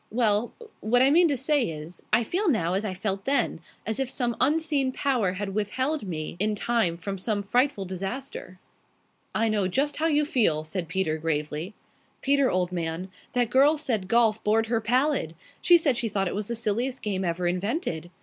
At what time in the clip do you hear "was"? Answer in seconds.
16.33-16.47